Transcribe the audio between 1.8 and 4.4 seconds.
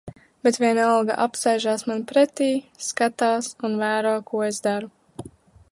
man pretī, skatās un vēro,